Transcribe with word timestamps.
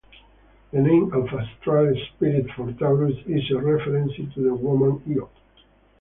The 0.71 0.79
name 0.81 1.13
of 1.13 1.27
astral 1.27 1.93
spirit 2.07 2.47
for 2.55 2.71
Taurus 2.71 3.19
is 3.27 3.51
a 3.51 3.59
reference 3.59 4.13
to 4.33 4.41
the 4.41 4.55
woman 4.55 4.99
Io. 5.07 5.29